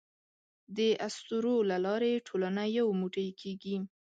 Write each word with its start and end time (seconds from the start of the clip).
د 0.77 0.79
اسطورو 1.07 1.55
له 1.69 1.77
لارې 1.85 2.23
ټولنه 2.27 2.63
یو 2.77 2.87
موټی 2.99 3.27
کېږي. 3.41 3.77